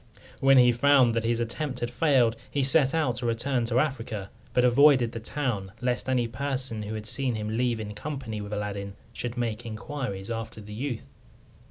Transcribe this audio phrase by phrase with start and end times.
[0.39, 4.31] When he found that his attempt had failed, he set out to return to Africa,
[4.51, 8.51] but avoided the town, lest any person who had seen him leave in company with
[8.51, 11.05] Aladdin should make inquiries after the youth.